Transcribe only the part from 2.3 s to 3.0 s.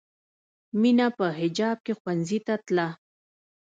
ته تله